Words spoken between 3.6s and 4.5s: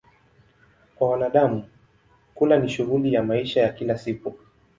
ya kila siku.